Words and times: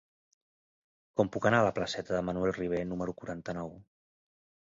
Com 1.19 1.27
puc 1.35 1.47
anar 1.49 1.59
a 1.63 1.67
la 1.67 1.73
placeta 1.75 2.15
de 2.17 2.23
Manuel 2.29 2.55
Ribé 2.57 2.79
número 2.93 3.17
quaranta-nou? 3.19 3.69